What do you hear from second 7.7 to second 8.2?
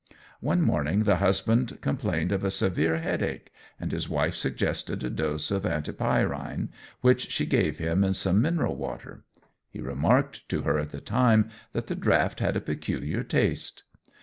him in